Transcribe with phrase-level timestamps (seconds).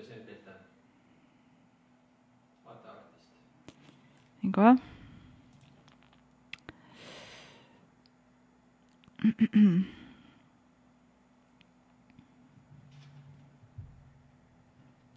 [0.00, 0.60] kuidas nüüd pilt on?
[2.64, 3.30] vaata artist.
[4.42, 4.72] nii kohe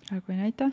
[0.07, 0.65] praegu ei näita.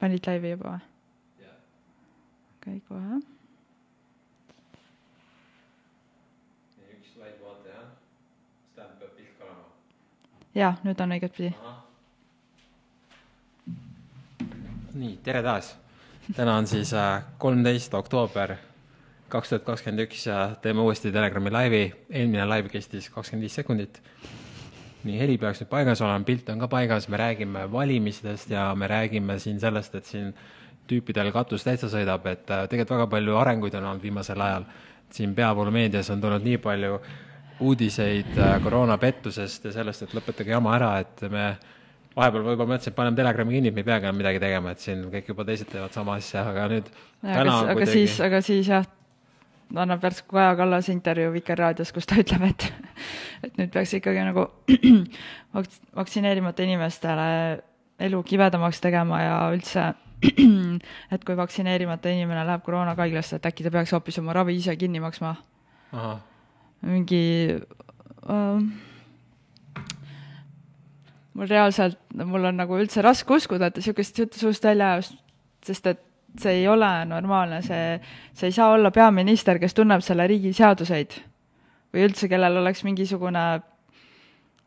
[0.00, 0.82] panid laivi juba või?
[1.44, 1.56] jah.
[2.56, 3.20] okei okay,, kohe.
[6.80, 7.88] nii, üks slaid vaata jah.
[8.58, 9.68] siis tähendab, peab pilt ka olema.
[10.54, 11.54] Jaa, nüüd on õiget pidi.
[14.94, 15.74] nii, tere taas.
[16.36, 16.94] täna on siis
[17.38, 18.56] kolmteist oktoober
[19.34, 21.84] kaks tuhat kakskümmend üks ja teeme uuesti Telegrami laivi.
[22.10, 24.00] eelmine laiv kestis kakskümmend viis sekundit.
[25.04, 28.88] nii, heli peaks nüüd paigas olema, pilt on ka paigas, me räägime valimistest ja me
[28.88, 30.32] räägime siin sellest, et siin
[30.88, 34.64] tüüpidel katus täitsa sõidab, et äh, tegelikult väga palju arenguid on olnud viimasel ajal.
[35.14, 36.98] siin peavoolumeedias on tulnud nii palju
[37.60, 41.52] uudiseid äh, koroonapettusest ja sellest, et lõpetage jama ära, et me
[42.14, 44.82] vahepeal võib-olla mõtlesin, et paneme Telegrami kinni, et me ei peagi enam midagi tegema, et
[44.82, 47.92] siin kõik juba teised teevad sama asja, aga nüüd aga, aga kuidagi...
[47.92, 48.88] siis, aga siis jah,
[49.74, 52.68] annab järsku Kaja Kallas intervjuu Vikerraadios, kus ta ütleb, et
[53.46, 54.46] et nüüd peaks ikkagi nagu
[55.56, 57.28] vaks-, vaktsineerimata inimestele
[58.04, 59.88] elu kibedamaks tegema ja üldse,
[61.14, 65.02] et kui vaktsineerimata inimene läheb koroonakaiglasse, et äkki ta peaks hoopis oma ravi ise kinni
[65.02, 65.36] maksma.
[66.84, 67.24] Mingi
[68.28, 68.64] äh,
[71.34, 75.22] mul reaalselt, mul on nagu üldse raske uskuda, et niisugust juttu suust välja ajab,
[75.66, 76.02] sest et
[76.40, 77.98] see ei ole normaalne, see,
[78.34, 81.18] see ei saa olla peaminister, kes tunneb selle riigi seaduseid
[81.94, 83.44] või üldse, kellel oleks mingisugune,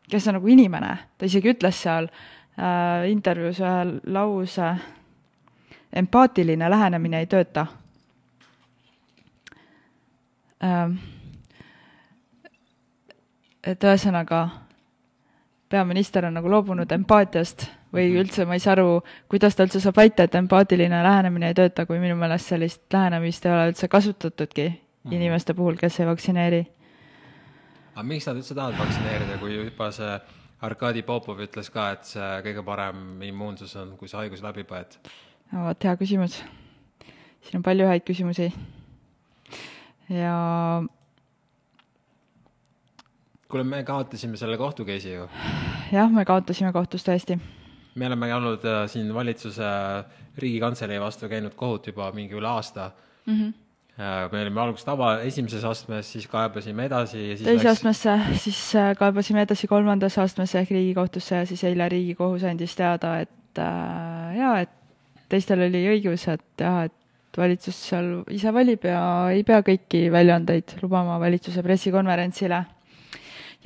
[0.08, 4.72] kes on nagu inimene, ta isegi ütles seal äh, intervjuus ühe lause,
[5.92, 7.66] empaatiline lähenemine ei tööta
[10.64, 10.98] ähm,.
[13.68, 14.46] Et ühesõnaga
[15.68, 18.20] peaminister on nagu loobunud empaatiast või mhm.
[18.22, 21.86] üldse ma ei saa aru, kuidas ta üldse saab väita, et empaatiline lähenemine ei tööta,
[21.88, 26.58] kui minu meelest sellist lähenemist ei ole üldse kasutatudki mm inimeste puhul, kes ei vaktsineeri.
[27.94, 30.18] aga miks nad üldse tahavad vaktsineerida, kui juba see
[30.60, 34.98] Arkadi Popov ütles ka, et see kõige parem immuunsus on, kui see haigus läbi põed?
[35.52, 36.42] no vot, hea küsimus.
[37.46, 38.50] siin on palju häid küsimusi.
[40.12, 40.36] ja
[43.48, 45.28] kuule, me kaotasime selle kohtu case'i ju.
[45.92, 47.38] jah, me kaotasime kohtus tõesti.
[47.94, 52.90] me oleme olnud äh, siin valitsuse äh, Riigikantselei vastu käinud kohut juba mingi üle aasta
[53.26, 53.40] mm.
[53.40, 53.56] -hmm
[53.98, 57.72] me olime alguses tava esimeses astmes, siis kaebasime edasi ja siis teise läks...
[57.72, 63.16] astmesse, siis äh, kaebasime edasi kolmandasse astmesse ehk Riigikohtusse ja siis eile Riigikohus andis teada,
[63.24, 64.70] et äh, jaa, et
[65.28, 69.02] teistel oli õigus, et jah, et valitsus seal ise valib ja
[69.34, 72.62] ei pea kõiki väljaandeid lubama valitsuse pressikonverentsile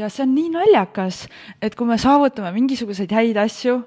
[0.02, 1.26] ja see on nii naljakas,
[1.62, 3.78] et kui me saavutame mingisuguseid häid asju,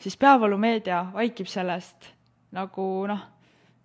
[0.00, 2.08] siis peavoolumeedia vaikib sellest
[2.56, 3.20] nagu noh,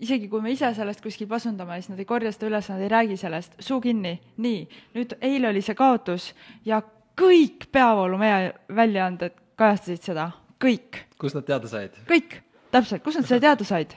[0.01, 2.91] isegi kui me ise sellest kuskil pasundame, siis nad ei korja seda üles, nad ei
[2.91, 4.63] räägi sellest, suu kinni, nii,
[4.97, 6.31] nüüd eile oli see kaotus
[6.67, 6.81] ja
[7.19, 10.29] kõik peavoolumeedia väljaanded kajastasid seda,
[10.61, 11.05] kõik.
[11.21, 11.95] kust nad teada said?
[12.09, 12.39] kõik,
[12.73, 13.95] täpselt, kust nad selle teada said?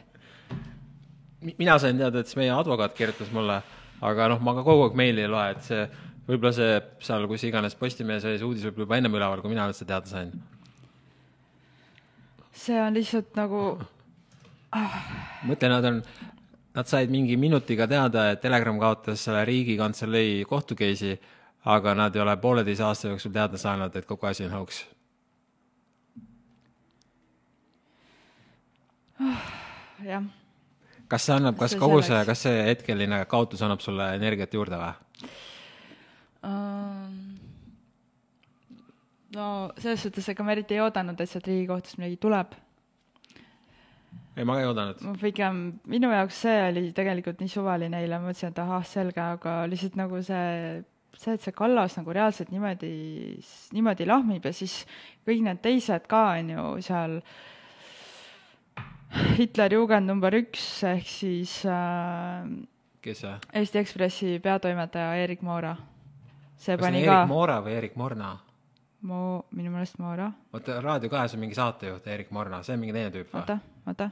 [1.57, 3.61] mina sain teada, et siis meie advokaat kirjutas mulle,
[4.05, 5.83] aga noh, ma ka kogu aeg meili ei loe, et see
[6.29, 9.69] võib-olla see seal, kus iganes Postimehes oli see uudis võib-olla juba ennem üleval, kui mina
[9.71, 10.33] üldse teada sain.
[12.53, 13.63] see on lihtsalt nagu
[14.77, 14.99] ah..
[15.49, 16.03] mõtle, nad on,
[16.77, 21.17] nad said mingi minutiga teada, et Telegram kaotas selle Riigikantselei kohtu case'i,
[21.69, 24.85] aga nad ei ole pooleteise aasta jooksul teada saanud, et kogu asi on hoogs
[30.05, 30.23] jah.
[31.09, 34.81] kas see annab, kas see kogu see, kas see hetkeline kaotus annab sulle energiat juurde
[34.81, 35.31] või?
[39.37, 42.55] No selles suhtes, ega ma eriti ei oodanud, et sealt Riigikohtust midagi tuleb.
[44.37, 45.03] ei, ma ka ei oodanud.
[45.05, 49.21] ma pigem, minu jaoks see oli tegelikult nii suvaline eile, ma mõtlesin, et ahah, selge,
[49.25, 50.81] aga lihtsalt nagu see,
[51.17, 52.95] see, et see Kallas nagu reaalselt niimoodi,
[53.77, 54.81] niimoodi lahmib ja siis
[55.29, 57.21] kõik need teised ka, on ju, seal
[59.39, 62.45] Hitleri jugend number üks ehk siis äh,
[63.01, 63.37] kes see?
[63.57, 65.73] Eesti Ekspressi peatoimetaja Erik Moora
[66.59, 67.21] see kas pani ka.
[67.23, 68.37] Erik Moora või Erik Morna?
[69.09, 70.31] Mo-, minu meelest Moora.
[70.53, 73.43] oota, Raadio kahes on mingi saatejuht Erik Morna, see on mingi teine tüüp või?
[73.43, 74.11] oota, oota.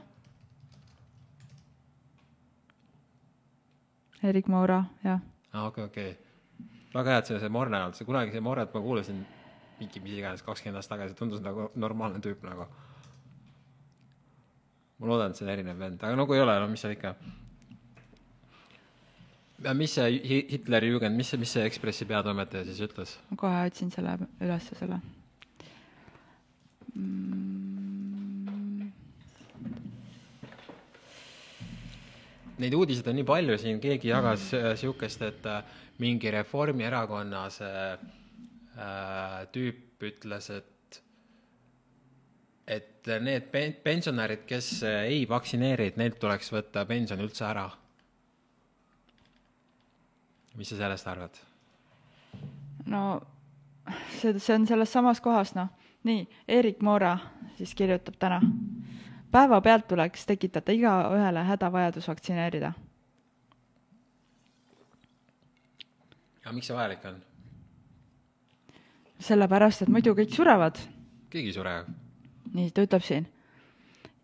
[4.23, 5.19] Erik Moora, jah.
[5.51, 6.69] aa ah,, okei okay,, okei okay..
[6.93, 9.25] väga hea, et see, see Morna ei olnud, see kunagi see Mornat ma kuulasin
[9.79, 12.69] mingi mis iganes kakskümmend aastat tagasi, tundus nagu normaalne tüüp nagu.
[14.97, 16.95] ma loodan, et see on erinev vend, aga no kui ei ole, no mis seal
[16.95, 17.13] ikka
[19.77, 23.15] mis see Hi- Hitleri Jugend, mis see, mis see Ekspressi peatoimetaja siis ütles?
[23.31, 24.99] ma kohe otsin selle ülesse, selle
[26.93, 27.57] mm,.
[32.57, 35.59] Neid uudiseid on nii palju siin, keegi jagas niisugust, et äh,
[36.01, 41.01] mingi Reformierakonna see äh, tüüp ütles, et
[42.67, 47.67] et need pen- pensionärid, kes äh, ei vaktsineeri, et neilt tuleks võtta pension üldse ära.
[50.57, 51.37] Mis sa sellest arvad?
[52.85, 53.21] no
[54.19, 55.69] see, see on selles samas kohas, noh.
[56.03, 57.17] nii, Erik Moora
[57.57, 58.41] siis kirjutab täna.
[59.31, 62.73] päevapealt tuleks tekitada igaühele hädavajadus vaktsineerida.
[66.41, 67.21] aga miks see vajalik on?
[69.19, 70.77] sellepärast, et muidu kõik surevad.
[71.29, 71.79] keegi ei sure.
[72.53, 73.27] nii, ta ütleb siin.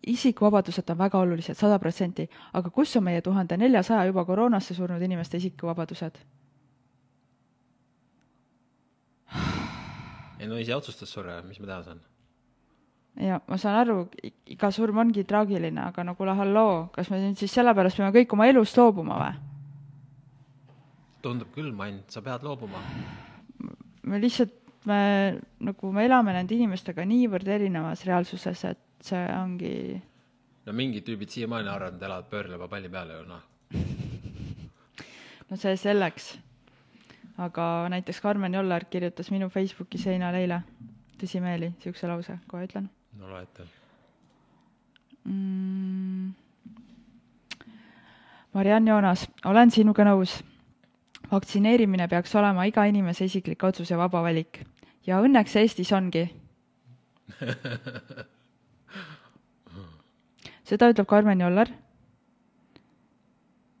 [0.06, 5.02] Isikuvabadused on väga olulised, sada protsenti, aga kus on meie tuhande neljasaja juba koroonasse surnud
[5.02, 6.18] inimeste isikuvabadused?
[10.40, 12.00] ei no ise otsustas surra, mis ma teha saan?
[13.20, 13.96] ja ma saan aru,
[14.50, 18.32] iga surm ongi traagiline, aga no kuule, halloo, kas me nüüd siis sellepärast peame kõik
[18.34, 19.34] oma elust loobuma või?
[21.24, 22.82] tundub küll, Mann, sa pead loobuma.
[24.04, 24.52] me lihtsalt,
[24.84, 24.98] me
[25.64, 29.74] nagu, me elame nende inimestega niivõrd erinevas reaalsuses, et see ongi,
[30.64, 33.42] no mingid tüübid siiamaani arvavad, et elavad pöörleva palli peal ju noh.
[35.50, 36.34] no see selleks.
[37.44, 40.60] aga näiteks Karmen Joller kirjutas minu Facebooki seinale eile,
[41.18, 43.66] tõsimeeli, niisuguse lause, kohe ütlen no loe ette.
[45.24, 46.32] mm..
[48.54, 50.42] Mariann Joonas, olen sinuga nõus.
[51.30, 54.60] vaktsineerimine peaks olema iga inimese isiklik otsus ja vaba valik
[55.06, 56.28] ja õnneks Eestis ongi.
[60.64, 61.70] seda ütleb Karmen Joller,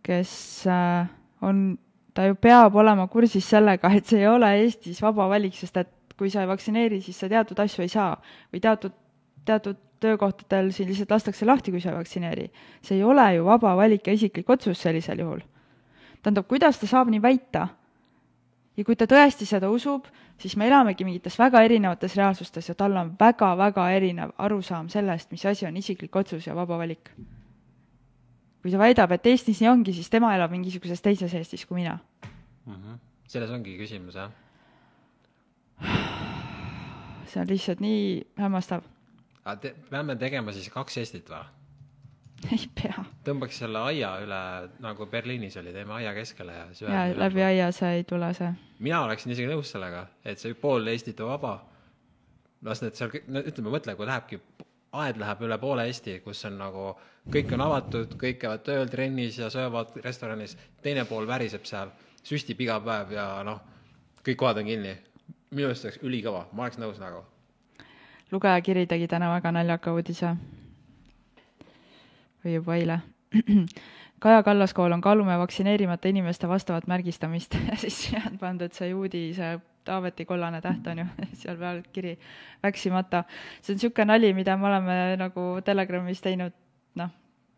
[0.04, 0.32] kes
[0.68, 1.06] äh,
[1.44, 1.78] on,
[2.14, 5.92] ta ju peab olema kursis sellega, et see ei ole Eestis vaba valik, sest et
[6.18, 8.12] kui sa ei vaktsineeri, siis sa teatud asju ei saa
[8.52, 8.94] või teatud,
[9.48, 12.50] teatud töökohtadel sind lihtsalt lastakse lahti, kui sa ei vaktsineeri.
[12.82, 15.40] see ei ole ju vaba valik ja isiklik otsus sellisel juhul.
[16.22, 17.68] tähendab, kuidas ta saab nii väita?
[18.76, 20.08] Ja kui ta tõesti seda usub,
[20.40, 25.46] siis me elamegi mingites väga erinevates reaalsustes ja tal on väga-väga erinev arusaam sellest, mis
[25.46, 27.10] asi on isiklik otsus ja vaba valik.
[28.62, 31.98] kui ta väidab, et Eestis nii ongi, siis tema elab mingisuguses teises Eestis kui mina.
[33.28, 34.30] selles ongi küsimus jah.
[37.26, 38.82] see on lihtsalt nii hämmastav.
[39.44, 41.44] aga te, peame tegema siis kaks Eestit või?
[42.54, 43.04] ei pea.
[43.24, 44.40] tõmbaks selle aia üle,
[44.84, 48.52] nagu Berliinis oli, teeme aia keskele ja siis ja läbi aia see ei tule see.
[48.78, 51.56] mina oleksin isegi nõus sellega, et see pool Eestit on vaba.
[52.64, 54.40] las need seal, no ütleme, mõtle, kui lähebki,
[55.02, 56.86] aed läheb üle poole Eesti, kus on nagu,
[57.32, 61.92] kõik on avatud, kõik käivad tööl, trennis ja söövad restoranis, teine pool väriseb seal,
[62.24, 63.60] süstib iga päev ja noh,
[64.24, 64.96] kõik kohad on kinni.
[65.54, 67.24] minu arust oleks ülikõva, ma oleks nõus nagu.
[68.32, 70.36] lugejakiri tegi täna väga naljaka uudise.
[72.44, 72.98] Või juba eile.
[74.24, 79.56] Kaja Kallas kool on kaalume vaktsineerimata inimeste vastavat märgistamist siis on pandud see juudi, see
[79.84, 81.06] Taaveti kollane täht on ju,
[81.42, 82.14] seal peal kiri
[82.62, 83.24] väksimata.
[83.60, 86.54] see on niisugune nali, mida me oleme nagu Telegramis teinud
[86.96, 87.10] noh,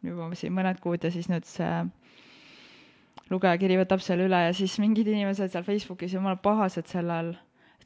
[0.02, 1.84] juba siin mõned kuud ja siis nüüd see
[3.30, 7.34] lugejakiri võtab selle üle ja siis mingid inimesed seal Facebookis jumala pahased selle all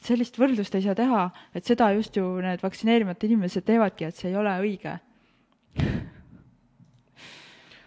[0.00, 4.16] et sellist võrdlust ei saa teha, et seda just ju need vaktsineerimata inimesed teevadki, et
[4.16, 4.96] see ei ole õige.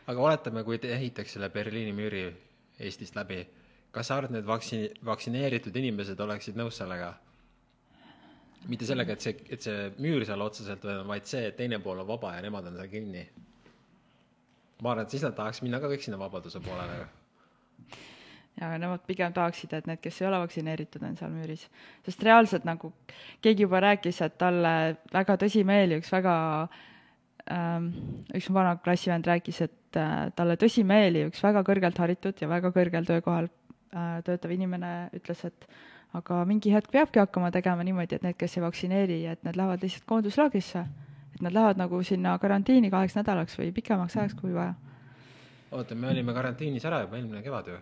[0.08, 2.24] Aga oletame, kui te ehitaks selle Berliini müüri
[2.84, 3.44] Eestist läbi,
[3.94, 7.14] kas sa arvad, need vaktsi-, vaktsineeritud inimesed oleksid nõus sellega?
[8.72, 12.00] mitte sellega, et see, et see müür seal otseselt on, vaid see, et teine pool
[12.00, 13.26] on vaba ja nemad on seal kinni.
[14.82, 17.04] ma arvan, et siis nad tahaks minna ka kõik sinna vabaduse poolele.
[18.62, 21.68] ja nemad pigem tahaksid, et need, kes ei ole vaktsineeritud, on seal müüris.
[22.06, 22.94] sest reaalselt nagu
[23.44, 24.74] keegi juba rääkis, et talle
[25.12, 26.36] väga tõsimeeli üks väga
[27.52, 27.92] ähm,,
[28.32, 32.72] üks mu vana klassivend rääkis, et äh, talle tõsimeeli üks väga kõrgelt haritud ja väga
[32.76, 35.68] kõrgel töökohal äh, töötav inimene ütles, et
[36.18, 39.84] aga mingi hetk peabki hakkama tegema niimoodi, et need, kes ei vaktsineeri, et need lähevad
[39.84, 40.86] lihtsalt koonduslaagrisse.
[41.36, 44.74] et nad lähevad nagu sinna karantiini kaheks nädalaks või pikemaks ajaks, kui vaja.
[45.72, 47.82] oota, me olime karantiinis ära juba eelmine kevad ju.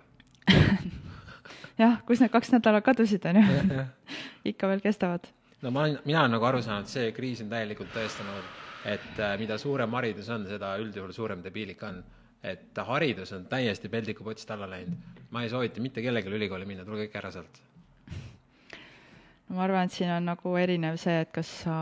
[1.84, 3.86] jah, kus need kaks nädalat kadusid, on ju.
[4.54, 5.28] ikka veel kestavad
[5.62, 9.36] no ma olen, mina olen nagu aru saanud, see kriis on täielikult tõestanud, et äh,
[9.40, 12.04] mida suurem haridus on, seda üldjuhul suurem debiilik on.
[12.42, 15.20] et haridus on täiesti peldikupotist alla läinud.
[15.30, 17.62] ma ei soovita mitte kellelegi ülikooli minna, tulge kõik ära sealt.
[19.50, 21.76] ma arvan, et siin on nagu erinev see, et kas sa,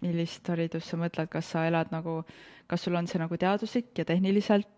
[0.00, 2.20] millist haridust sa mõtled, kas sa elad nagu,
[2.66, 4.68] kas sul on see nagu teaduslik ja tehniliselt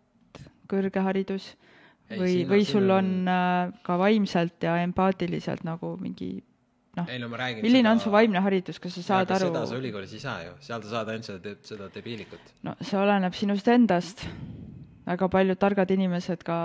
[0.70, 1.52] kõrge haridus
[2.08, 6.42] või või sul on- on äh, ka vaimselt ja empaatiliselt nagu mingi
[6.96, 7.06] noh,
[7.62, 10.56] milline on su vaimne haridus, kas sa saad aru seda, sa ülikoolis ei saa ju,
[10.60, 12.52] seal sa saad ainult seda, seda debiilikut.
[12.62, 14.26] no see oleneb sinust endast.
[15.06, 16.58] väga paljud targad inimesed ka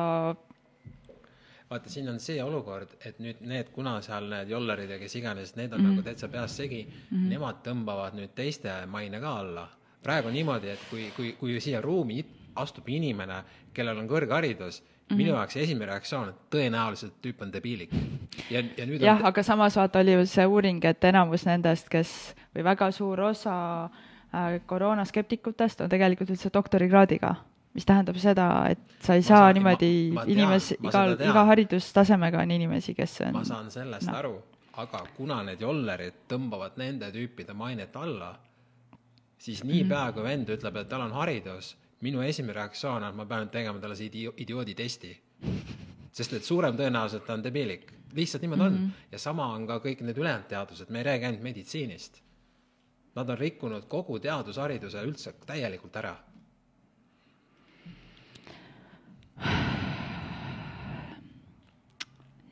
[1.70, 5.56] vaata, siin on see olukord, et nüüd need, kuna seal need jollerid ja kes iganes,
[5.56, 5.96] need on mm -hmm.
[5.96, 7.30] nagu täitsa peast segi mm, -hmm.
[7.30, 9.68] nemad tõmbavad nüüd teiste maine ka alla.
[10.04, 13.44] praegu on niimoodi, et kui, kui, kui siia ruumi astub inimene,
[13.74, 14.82] kellel on kõrgharidus.
[15.16, 17.92] Minu jaoks esimene reaktsioon, et tõenäoliselt tüüp on debiilik.
[18.52, 21.90] ja, ja nüüd jah, on, aga samas vaata oli ju see uuring, et enamus nendest,
[21.90, 22.12] kes
[22.56, 23.54] või väga suur osa
[23.86, 27.36] äh, koroonaskeptikutest on tegelikult üldse doktorikraadiga,
[27.78, 29.92] mis tähendab seda, et sa ei Ma saa saan- niimoodi
[30.34, 34.18] inimes-, igal iga haridustasemega on inimesi, kes on ma saan sellest no.
[34.18, 34.36] aru,
[34.78, 38.36] aga kuna need jollerid tõmbavad nende tüüpide mainet alla,
[39.40, 40.14] siis niipea Mhm.
[40.14, 43.80] kui vend ütleb, et tal on haridus, minu esimene reaktsioon on, et ma pean tegema
[43.80, 45.18] talle see idio-, idioodi testi.
[46.18, 48.80] sest et suurem tõenäoselt ta on debiilik, lihtsalt niimoodi mm -hmm.
[48.80, 48.86] Mhm.
[48.86, 52.22] on ja sama on ka kõik need ülejäänud teadused, me ei räägi ainult meditsiinist.
[53.16, 56.18] Nad on rikkunud kogu teadushariduse üldse täielikult ära.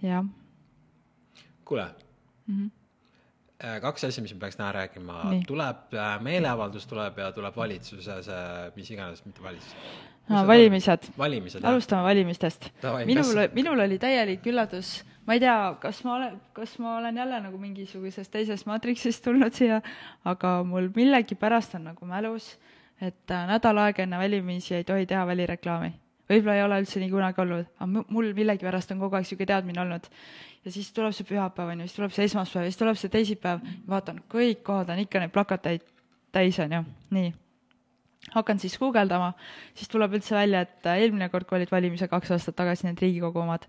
[0.02, 0.26] jah,
[1.66, 1.86] kuule
[2.48, 2.62] Mhm.
[2.62, 2.85] mm, -hmm.
[3.82, 8.44] Kaks asja, mis me peaks täna rääkima tuleb äh, meeleavaldus tuleb ja tuleb valitsuse see,
[8.76, 9.76] mis iganes, mitte valitsus.
[10.30, 11.10] valimised.
[11.18, 11.72] valimised, jah.
[11.72, 12.70] alustame valimistest
[13.06, 17.42] minul minul oli täielik üllatus, ma ei tea, kas ma olen, kas ma olen jälle
[17.48, 19.82] nagu mingisugusest teisest maatriksist tulnud siia,
[20.26, 22.56] aga mul millegipärast on nagu mälus,
[23.02, 25.94] et äh, nädal aega enne valimisi ei tohi teha välireklaami.
[26.30, 29.52] Võib-olla ei ole üldse nii kunagi olnud, aga mu- mul millegipärast on kogu aeg niisugune
[29.54, 30.12] teadmine olnud.
[30.66, 33.14] ja siis tuleb see pühapäev, on ju, siis tuleb see esmaspäev ja siis tuleb see
[33.14, 35.90] teisipäev, vaatan, kõik kohad on ikka neid plakateid
[36.34, 37.34] täis, on ju, nii
[38.34, 39.34] hakkan siis guugeldama,
[39.76, 43.02] siis tuleb üldse välja, et äh, eelmine kord, kui olid valimised kaks aastat tagasi, need
[43.02, 43.68] Riigikogu omad,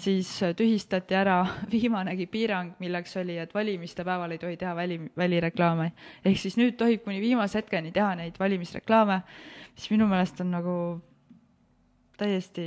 [0.00, 1.40] siis äh, tühistati ära
[1.72, 5.90] viimanegi piirang, milleks oli, et valimiste päeval ei tohi teha väli, välireklaame.
[6.24, 9.20] ehk siis nüüd tohib kuni viimase hetkeni teha neid valimisreklaame,
[9.74, 10.76] mis minu meelest on nagu
[12.16, 12.66] täiesti,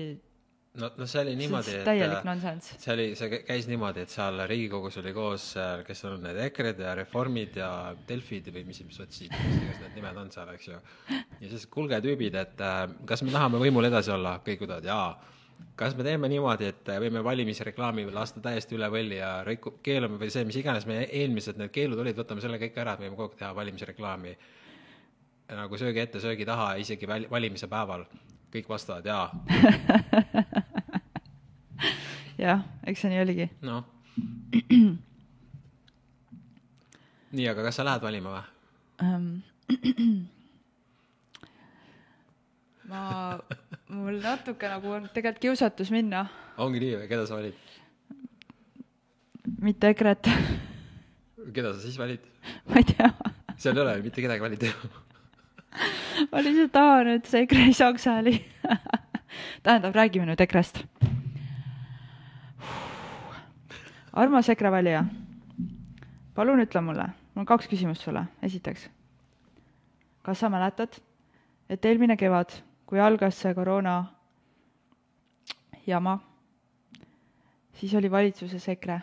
[0.80, 1.86] no, no see oli niimoodi, et
[2.84, 5.48] see oli, see kä- käis niimoodi, et seal Riigikogus oli koos,
[5.88, 7.72] kes on need EKRE-d ja Reformid ja
[8.10, 10.78] Delfid või mis, mis sotsid, mis iganes need nimed on seal, eks ju.
[11.40, 15.10] ja siis, kuulge tüübid, et äh, kas me tahame võimul edasi olla, kõik ütlevad jaa.
[15.80, 20.22] kas me teeme niimoodi, et äh, võime valimisreklaami lasta täiesti üle võlli ja riku-, keelame
[20.22, 23.18] või see, mis iganes meie eelmised need keelud olid, võtame selle kõik ära, et võime
[23.18, 24.38] kogu aeg teha valimisreklaami
[25.58, 28.06] nagu söögi ette, söögi taha, isegi väl-, valimise päeval.
[28.54, 29.32] Kõik vastavad jaa,
[32.44, 33.48] jah, eks see nii oligi.
[33.66, 33.84] noh.
[37.36, 38.46] nii, aga kas sa lähed valima või?
[39.06, 39.28] Ähm,
[42.92, 43.02] ma,
[43.94, 46.26] mul natuke nagu on tegelikult kiusatus minna,
[46.58, 47.58] ongi nii või, keda sa valid?
[49.60, 50.26] mitte EKRE-t,
[51.54, 52.24] keda sa siis valid?
[52.70, 53.10] ma ei tea
[53.60, 54.72] seal ei ole mitte kedagi valida.
[56.32, 58.36] ma lihtsalt tahan, et see EKRE ei saaks hääli.
[59.64, 60.84] tähendab, räägime nüüd EKRE-st.
[64.14, 65.04] armas EKRE valija,
[66.36, 68.90] palun ütle mulle, mul on kaks küsimust sulle, esiteks.
[70.24, 70.98] kas sa mäletad,
[71.70, 72.52] et eelmine kevad,
[72.86, 74.04] kui algas see koroona
[75.88, 76.18] jama,
[77.74, 79.00] siis oli valitsuses EKRE,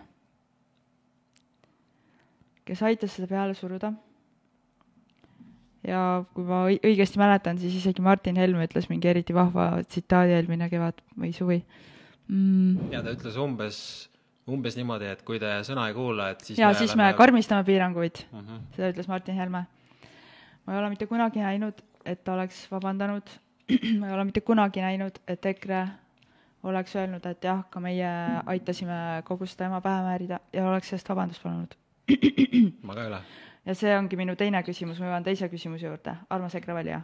[2.66, 3.92] kes aitas seda peale suruda
[5.86, 6.00] ja
[6.34, 10.68] kui ma õi- õigesti mäletan, siis isegi Martin Helme ütles mingi eriti vahva tsitaadi eelmine
[10.72, 11.60] kevad või suvi
[12.28, 12.92] mm,.
[12.94, 13.78] ja ta ütles umbes,
[14.50, 17.66] umbes niimoodi, et kui te sõna ei kuula, et siis ja siis me oleme- karmistame
[17.68, 18.40] piiranguid, mm.
[18.40, 18.64] -hmm.
[18.76, 19.66] seda ütles Martin Helme.
[20.66, 23.30] ma ei ole mitte kunagi näinud, et ta oleks vabandanud,
[24.00, 25.86] ma ei ole mitte kunagi näinud, et EKRE
[26.66, 28.10] oleks öelnud, et jah, ka meie
[28.46, 31.76] aitasime kogu seda ema pähe määrida ja oleks sellest vabandust palunud.
[32.86, 33.20] ma ka ei ole.
[33.66, 37.02] Ja see ongi minu teine küsimus, ma jõuan teise küsimuse juurde, armas EKRE valija.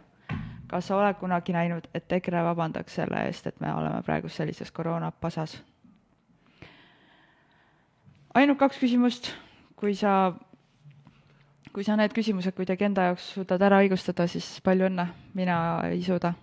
[0.67, 4.71] kas sa oled kunagi näinud, et EKRE vabandaks selle eest, et me oleme praegu sellises
[4.71, 5.61] koroonapasas?
[8.33, 9.29] ainult kaks küsimust,
[9.75, 10.33] kui sa,
[11.73, 15.57] kui sa need küsimused kuidagi enda jaoks suudad ära õigustada, siis palju õnne, mina
[15.91, 16.33] ei suuda.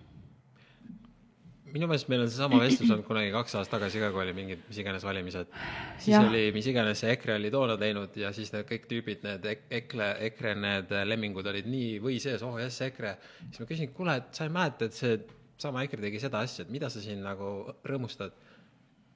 [1.73, 4.63] Minu meelest meil on seesama vestlus olnud kunagi kaks aastat tagasi ka, kui oli mingid
[4.67, 5.51] mis iganes valimised.
[5.97, 6.21] siis ja.
[6.27, 9.67] oli mis iganes see EKRE oli toona teinud ja siis need kõik tüübid, need ek-
[9.81, 13.15] EKRE, EKRE need lemmingud olid nii või sees, oh jess, EKRE.
[13.47, 15.17] siis ma küsin, kuule, et sa ei mäleta, et see
[15.61, 17.51] sama EKRE tegi seda asja, et mida sa siin nagu
[17.85, 18.31] rõõmustad.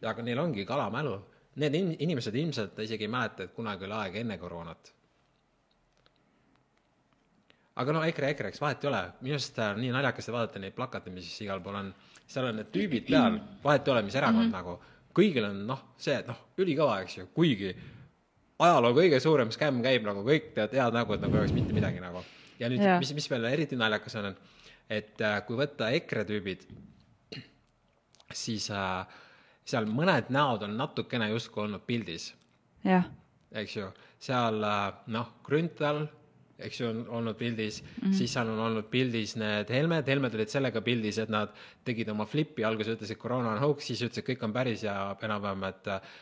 [0.06, 1.16] aga neil ongi kalamälu.
[1.56, 4.92] Need in- inimesed ilmselt isegi ei mäleta, et kunagi oli aeg enne koroonat.
[7.76, 10.76] Aga no EKRE, EKRE, eks vahet ei ole, minu arust äh, nii naljakas vaadata neid
[10.78, 11.92] plakate, mis igal pool on,
[12.28, 14.56] seal on need tüübid peal, vahet ei ole, mis erakond mm -hmm.
[14.56, 17.74] nagu, kõigil on noh, see, et noh, ülikõva, eks ju, kuigi
[18.60, 21.76] ajaloo kõige suurem skämm käib nagu kõik teevad head nägu, et nagu ei oleks mitte
[21.76, 22.24] midagi nagu.
[22.60, 24.36] ja nüüd, mis, mis veel eriti naljakas on,
[24.90, 26.66] et äh, kui võtta EKRE tüübid,
[28.32, 29.04] siis äh,
[29.66, 32.34] seal mõned näod on natukene justkui olnud pildis.
[33.52, 33.90] eks ju,
[34.20, 36.06] seal äh, noh, Grünthal
[36.60, 38.14] eks ju, on olnud pildis mm, -hmm.
[38.14, 41.52] siis seal on olnud pildis need Helmed, Helmed olid sellega pildis, et nad
[41.84, 45.64] tegid oma flipi, alguses ütlesid koroona on hoax, siis ütlesid, kõik on päris ja enam-vähem,
[45.68, 46.14] et äh,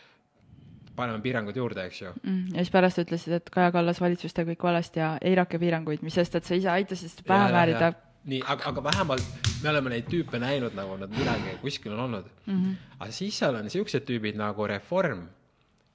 [0.95, 2.47] paneme piirangud juurde, eks ju mm,.
[2.55, 6.17] ja siis pärast ütlesid, et Kaja Kallas valitsus teeb kõik valesti ja eirake piiranguid, mis
[6.17, 7.93] sest, et sa ise aitasid seda pähe määrida.
[8.25, 12.25] nii, aga, aga vähemalt me oleme neid tüüpe näinud, nagu nad midagi kuskil on olnud
[12.45, 12.53] mm.
[12.63, 12.75] -hmm.
[12.99, 15.27] aga siis seal on siuksed tüübid nagu Reform,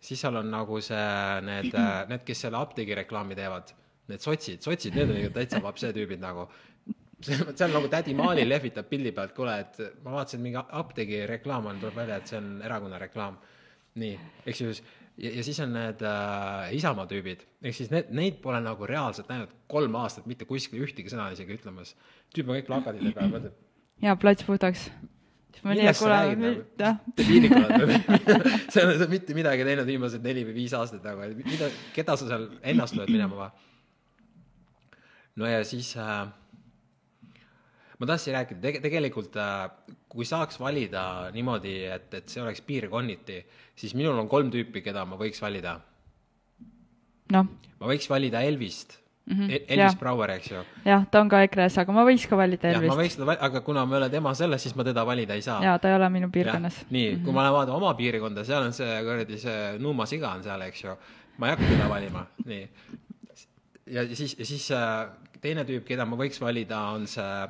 [0.00, 1.10] siis seal on nagu see,
[1.42, 1.74] need,
[2.10, 3.74] need, kes selle apteegireklaami teevad
[4.12, 6.48] need sotsid, sotsid, need on ikka täitsa vapse tüübid nagu.
[7.20, 11.66] see on nagu tädi Maali lehvitab pildi pealt, kuule, et ma vaatasin, mingi apteegi reklaam
[11.66, 13.38] on, tuleb välja, et see on erakonna reklaam.
[13.98, 14.14] nii,
[14.46, 14.72] eks ju,
[15.18, 19.30] ja, ja siis on need äh, Isamaa tüübid, ehk siis need, neid pole nagu reaalselt
[19.32, 21.96] näinud kolm aastat mitte kuskil ühtegi sõna isegi ütlemas.
[22.34, 23.62] tüüp on kõik plakatite peal, mõtleb.
[24.04, 24.90] jaa, plats puhtaks
[25.64, 27.94] millest sa räägid nagu, debiilik oled
[28.70, 32.28] sa ei ole mitte midagi teinud viimased neli või viis aastat nagu, mida, keda sa
[32.28, 33.67] seal ennast lööd minema või?
[35.38, 36.28] No ja siis äh,
[37.98, 39.66] ma tahtsin rääkida tege,, tegelikult äh,
[40.08, 41.02] kui saaks valida
[41.34, 43.42] niimoodi, et, et see oleks piirkonniti,
[43.78, 45.78] siis minul on kolm tüüpi, keda ma võiks valida.
[47.34, 47.52] noh?
[47.78, 49.34] ma võiks valida Elvist mm.
[49.36, 49.98] -hmm, Elvis ja.
[49.98, 50.62] Brouer, eks ju.
[50.84, 52.94] jah, ta on ka EKRE-s, aga ma võiks ka valida Elvist.
[52.94, 55.42] ma võiks teda, aga kuna ma ei ole tema selles, siis ma teda valida ei
[55.42, 55.60] saa.
[55.64, 56.84] jaa, ta ei ole minu piirkonnas.
[56.90, 57.24] nii mm, -hmm.
[57.24, 60.62] kui ma lähen vaatan oma piirkonda, seal on see kuradi see Nuuma siga on seal,
[60.70, 60.96] eks ju.
[61.38, 62.68] ma ei hakka teda valima, nii.
[63.86, 65.08] ja siis, ja siis äh,
[65.42, 67.48] teine tüüp, keda ma võiks valida, on see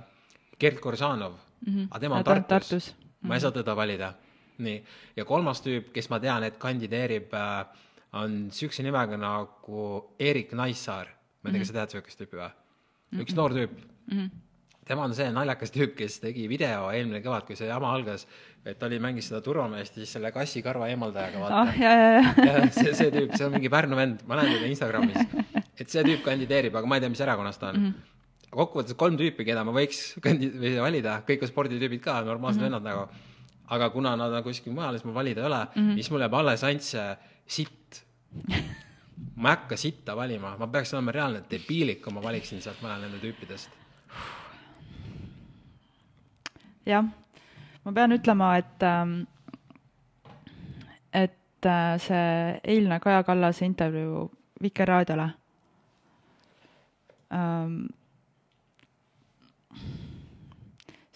[0.61, 1.90] Gerd Koržanov mm, -hmm.
[1.90, 2.88] aga tema on Tartus, Tartus..
[2.95, 3.28] Mm -hmm.
[3.28, 4.14] ma ei saa teda valida.
[4.59, 4.85] nii,
[5.16, 7.66] ja kolmas tüüp, kes ma tean, et kandideerib äh,,
[8.12, 11.07] on siukse nimega nagu Erik Naissaar.
[11.42, 12.50] ma ei tea, kas sa tead siukest tüüpi või?
[13.23, 14.19] üks noor tüüp mm.
[14.19, 14.30] -hmm
[14.89, 18.26] tema on see naljakas tüüp, kes tegi video eelmine kevad, kui see jama algas,
[18.65, 22.71] et oli, mängis seda turvameest ja siis selle kassi karva eemaldajaga, vaata ah,.
[22.73, 25.19] see, see tüüp, see on mingi Pärnu vend, ma näen teda Instagramis
[25.80, 27.91] et see tüüp kandideerib, aga ma ei tea, mis erakonnas ta on mm.
[27.91, 28.14] -hmm
[28.49, 32.67] kokkuvõttes kolm tüüpi, keda ma võiks kandi-, või valida, kõik on sporditüübid ka, normaalsed mm
[32.67, 32.80] -hmm.
[32.80, 33.08] vennad nagu.
[33.69, 35.95] aga kuna nad on kuskil mujal, siis mul valida ei ole mm, -hmm.
[35.95, 38.04] siis mul jääb alles ainult see sitt
[39.34, 42.99] ma ei hakka sitta valima, ma peaks olema reaalne debiilik, kui ma valiksin sealt mõne
[43.02, 43.71] nende tüüpidest.
[46.86, 47.04] jah,
[47.84, 49.21] ma pean ütlema, et ähm,
[51.12, 54.30] et äh, see eilne Kaja Kallase intervjuu
[54.62, 55.28] Vikerraadiole.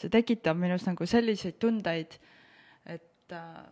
[0.03, 2.17] See tekitab minus nagu selliseid tundeid,
[2.91, 3.63] et äh,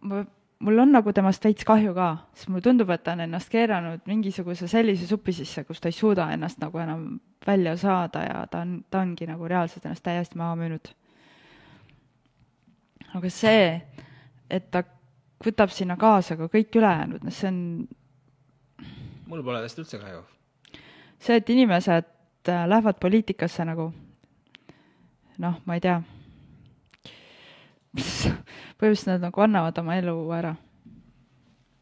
[0.00, 0.24] ma,
[0.58, 4.04] mul on nagu temast veits kahju ka, sest mulle tundub, et ta on ennast keeranud
[4.08, 7.08] mingisuguse sellise supi sisse, kus ta ei suuda ennast nagu enam
[7.46, 10.92] välja saada ja ta on, ta ongi nagu reaalselt ennast täiesti maha müünud.
[13.16, 13.68] aga see,
[14.50, 14.82] et ta
[15.44, 17.60] võtab sinna kaasa ka kõik ülejäänud, noh, see on
[19.26, 20.24] mul pole sellest üldse kahju.
[21.18, 22.10] see, et inimesed
[22.48, 23.90] äh, lähevad poliitikasse nagu
[25.38, 26.00] noh, ma ei tea,
[28.78, 30.54] põhimõtteliselt nad nagu annavad oma elu ära.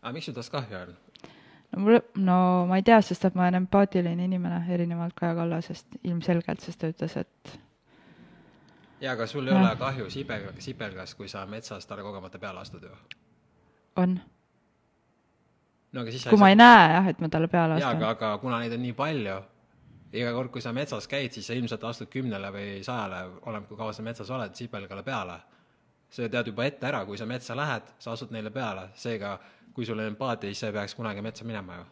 [0.02, 0.94] aga miks sul tast kahju on?
[1.72, 2.38] no mul, no
[2.70, 6.90] ma ei tea, sest et ma olen empaatiline inimene, erinevalt Kaja Kallasest ilmselgelt, sest ta
[6.92, 7.56] ütles, et
[9.00, 9.60] jaa, aga sul ei ja.
[9.60, 12.94] ole kahju sibel, sibelgast, kui sa metsas talle kogemata peale astud ju?
[13.96, 14.18] on
[15.94, 17.86] no aga siis kui ma ei näe jah, et ma talle peale astun.
[17.86, 19.40] jaa, aga, aga kuna neid on nii palju,
[20.20, 23.78] iga kord, kui sa metsas käid, siis sa ilmselt astud kümnele või sajale, oleneb, kui
[23.78, 25.40] kaua sa metsas oled, sipelgale peale.
[26.14, 29.38] sa tead juba ette ära, kui sa metsa lähed, sa astud neile peale, seega
[29.74, 31.84] kui sul on empaatia, siis sa ei peaks kunagi metsa minema ju.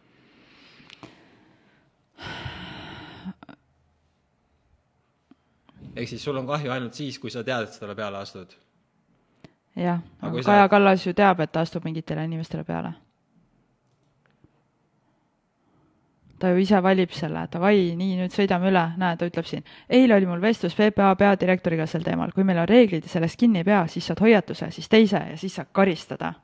[5.97, 8.55] ehk siis sul on kahju ainult siis, kui sa tead, et sa talle peale astud.
[9.77, 10.69] jah, aga Kaja sa...
[10.69, 12.95] Kallas ju teab, et ta astub mingitele inimestele peale
[16.43, 20.17] ta ju ise valib selle, davai, nii, nüüd sõidame üle, näe, ta ütleb siin, eile
[20.17, 23.69] oli mul vestlus PPA peadirektoriga sel teemal, kui meil on reeglid ja sellest kinni ei
[23.69, 26.35] pea, siis saad hoiatuse, siis teise ja siis saad karistada.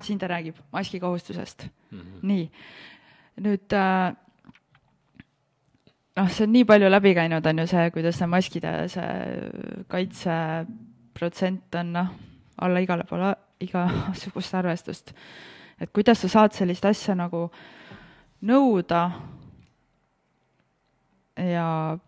[0.00, 1.98] siin ta räägib maskikohustusest mm.
[1.98, 2.20] -hmm.
[2.22, 2.50] nii,
[3.44, 4.14] nüüd äh,
[6.16, 11.74] noh, see on nii palju läbi käinud, on ju see, kuidas see maskide see kaitseprotsent
[11.74, 12.08] on noh,
[12.58, 15.12] alla igale poole, igasugust arvestust.
[15.80, 17.50] et kuidas sa saad sellist asja nagu
[18.42, 19.10] nõuda
[21.48, 21.98] ja,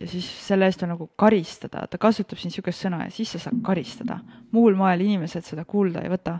[0.00, 3.40] ja siis selle eest on nagu karistada, ta kasutab siin niisugust sõna ja siis sa
[3.46, 4.18] saad karistada.
[4.52, 6.38] muul moel inimesed seda kuulda ei võta.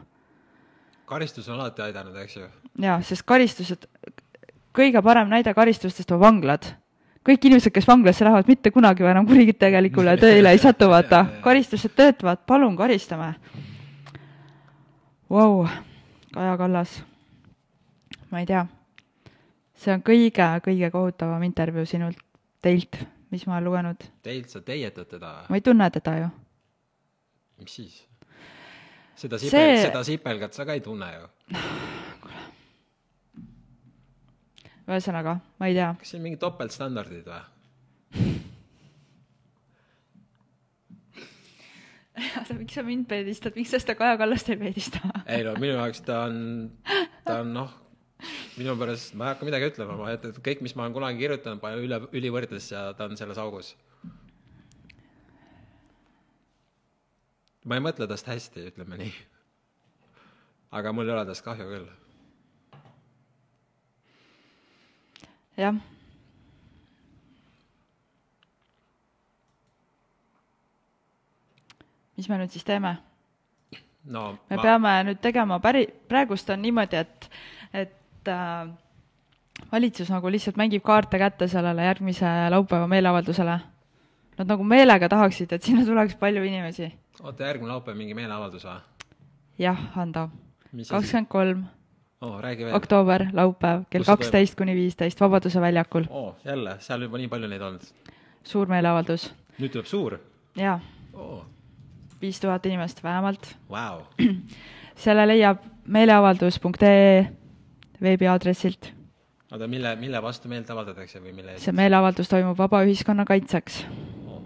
[1.07, 2.49] karistus on alati aidanud, eks ju?
[2.83, 3.87] jaa, sest karistused,
[4.75, 6.73] kõige parem näide karistustest on vanglad.
[7.29, 11.27] kõik inimesed, kes vanglasse lähevad, mitte kunagi enam kuritegelikule tööle ei satu, vaata.
[11.47, 13.35] karistused töötavad, palun karistame.
[15.31, 15.67] Vau,
[16.33, 17.03] Kaja Kallas,
[18.31, 18.67] ma ei tea
[19.83, 22.21] see on kõige-kõige kohutavam intervjuu sinult,
[22.63, 22.99] teilt,
[23.33, 24.01] mis ma olen lugenud.
[24.25, 25.47] Teilt, sa teietad teda või?
[25.51, 26.29] ma ei tunne teda ju.
[27.63, 27.97] mis siis?
[29.19, 31.25] seda sipel see..., seda sipelgat sa ka ei tunne ju.
[34.93, 35.91] ühesõnaga, ma ei tea.
[35.99, 37.43] kas siin mingid topeltstandardid või?
[42.63, 44.99] miks sa mind peedistad, miks sa seda Kaja Kallast ei peedista?
[45.27, 46.37] ei no minu jaoks ta on,
[47.25, 47.82] ta on noh
[48.59, 51.61] minu pärast, ma ei hakka midagi ütlema, ma et kõik, mis ma olen kunagi kirjutanud,
[51.63, 53.75] panen üle, ülivõrdesse ja ta on selles augus.
[57.65, 59.13] ma ei mõtle tast hästi, ütleme nii.
[60.79, 61.89] aga mul ei ole tast kahju küll.
[65.61, 65.81] jah.
[72.17, 72.97] mis me nüüd siis teeme?
[74.05, 74.63] no me ma...
[74.63, 77.29] peame nüüd tegema päri-, praegust on niimoodi, et,
[78.23, 78.69] et äh,
[79.73, 83.59] valitsus nagu lihtsalt mängib kaarte kätte sellele järgmise laupäeva meeleavaldusele.
[84.39, 86.93] Nad nagu meelega tahaksid, et sinna tuleks palju inimesi.
[87.23, 88.81] oota, järgmine laupäev mingi meeleavaldus või?
[89.59, 90.29] jah, Hando.
[90.89, 91.65] kakskümmend kolm
[92.21, 92.41] oh,
[92.73, 96.35] oktoober, laupäev, kell kaksteist kuni viisteist Vabaduse väljakul oh,.
[96.45, 97.85] jälle, seal juba nii palju neid olnud?
[98.45, 99.29] suur meeleavaldus.
[99.59, 100.19] nüüd tuleb suur?
[100.57, 100.81] jaa
[101.13, 101.45] oh..
[102.23, 104.03] viis tuhat inimest vähemalt wow..
[105.05, 107.42] selle leiab meeleavaldus.ee
[108.03, 108.93] veebiaadressilt.
[109.53, 113.83] oota, mille, mille vastu meelt avaldatakse või mille see meeleavaldus toimub vaba ühiskonna kaitseks
[114.27, 114.43] oh..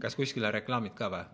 [0.00, 1.28] kas kuskile reklaamid ka või?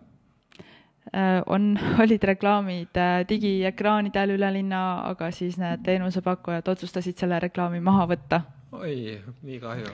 [1.15, 1.71] Äh, on,
[2.03, 8.41] olid reklaamid äh, digiekraanidel üle linna, aga siis need teenusepakkujad otsustasid selle reklaami maha võtta.
[8.75, 9.93] oi, nii kahju.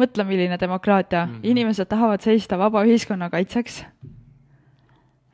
[0.00, 1.50] mõtle, milline demokraatia mm, -hmm.
[1.54, 3.84] inimesed tahavad seista vaba ühiskonna kaitseks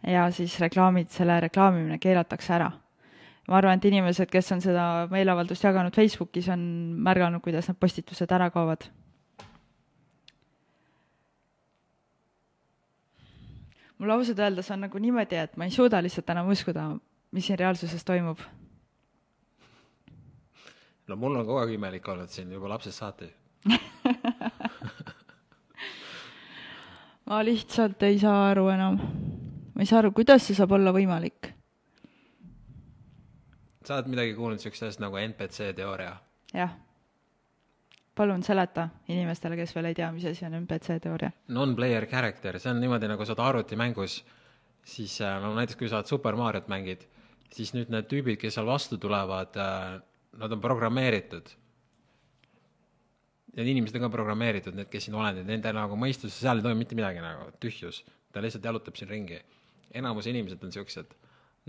[0.06, 2.70] ja siis reklaamid, selle reklaamimine keelatakse ära
[3.48, 6.60] ma arvan, et inimesed, kes on seda meeleavaldust jaganud Facebookis, on
[7.04, 8.82] märganud, kuidas need postitused ära kaovad.
[13.98, 16.82] mul ausalt öeldes on nagu niimoodi, et ma ei suuda lihtsalt enam uskuda,
[17.34, 18.38] mis siin reaalsuses toimub.
[21.08, 23.26] no mul on kogu aeg imelik olnud siin juba lapsest saati
[27.26, 28.94] ma lihtsalt ei saa aru enam.
[29.74, 31.57] ma ei saa aru, kuidas see saab olla võimalik
[33.88, 36.12] sa oled midagi kuulnud niisugusest asjast nagu NPC teooria?
[36.52, 36.74] jah.
[38.18, 41.30] palun seleta inimestele, kes veel ei tea, mis asi on NPC teooria.
[41.54, 44.18] Non-player character, see on niimoodi, nagu sa oled arvutimängus,
[44.88, 47.06] siis äh, no näiteks kui sa oled Super Mariot mängid,
[47.54, 50.00] siis nüüd need tüübid, kes seal vastu tulevad, äh,
[50.42, 51.52] nad on programmeeritud.
[53.58, 56.82] Need inimesed on ka programmeeritud, need, kes siin olendid, nende nagu mõistus, seal ei toimu
[56.82, 58.02] mitte midagi nagu, tühjus.
[58.34, 59.38] ta lihtsalt jalutab siin ringi.
[59.96, 61.14] enamus inimesed on niisugused,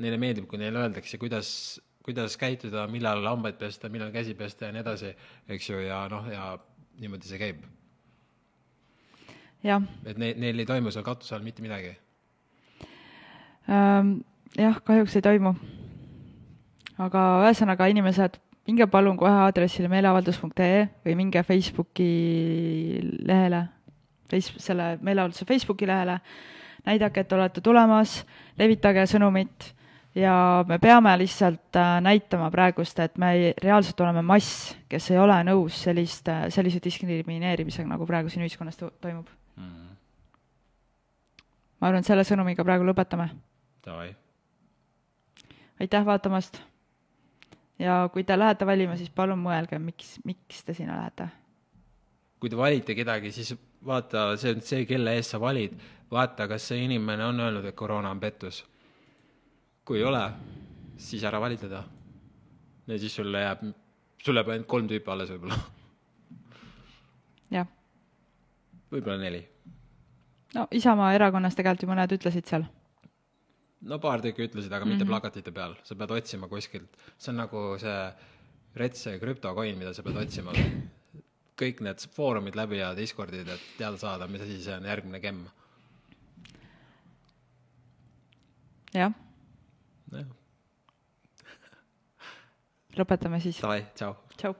[0.01, 4.73] neile meeldib, kui neile öeldakse, kuidas kuidas käituda, millal hambaid pesta, millal käsi pesta ja
[4.73, 5.13] nii edasi,
[5.49, 6.55] eks ju, ja noh, ja
[6.99, 7.63] niimoodi see käib.
[10.07, 11.91] et ne-, neil ei toimu seal katuse all mitte midagi
[13.69, 14.21] ähm,?
[14.57, 15.53] jah, kahjuks ei toimu.
[16.99, 22.09] aga ühesõnaga, inimesed, minge palun kohe aadressile meeleavaldus.ee või minge Facebooki
[23.27, 23.65] lehele,
[24.57, 26.19] selle meeleavalduse Facebooki lehele,
[26.85, 28.21] näidake, et olete tulemas,
[28.59, 29.73] levitage sõnumit
[30.15, 35.37] ja me peame lihtsalt äh, näitama praegust, et me reaalselt oleme mass, kes ei ole
[35.45, 39.67] nõus sellist, äh, sellise diskrimineerimisega, nagu praegu siin ühiskonnas to toimub mm.
[39.67, 39.91] -hmm.
[41.79, 43.29] ma arvan, et selle sõnumiga praegu lõpetame.
[45.79, 46.61] aitäh vaatamast!
[47.79, 51.29] ja kui te lähete valima, siis palun mõelge, miks, miks te sinna lähete.
[52.39, 55.77] kui te valite kedagi, siis vaata, see on see, kelle eest sa valid,
[56.11, 58.65] vaata, kas see inimene on öelnud, et koroona on pettus
[59.89, 60.21] kui ei ole,
[61.01, 61.81] siis ära vali teda.
[62.87, 63.61] ja siis sulle jääb,
[64.21, 65.55] sul jääb ainult kolm tüüpi alles võib-olla.
[67.57, 67.71] jah.
[68.91, 69.39] võib-olla neli.
[70.53, 72.67] no Isamaa erakonnas tegelikult ju mõned ütlesid seal.
[73.89, 74.99] no paar tükki ütlesid, aga mm -hmm.
[74.99, 77.95] mitte plakatite peal, sa pead otsima kuskilt, see on nagu see
[78.75, 80.53] retse krüptokoin, mida sa pead otsima.
[81.61, 85.49] kõik need foorumid läbi ja Discordid, et teada saada, mis asi see on, järgmine gemm.
[88.93, 89.17] jah
[92.99, 93.61] lõpetame siis.
[93.61, 94.15] Davai, tšau.
[94.37, 94.55] tšau.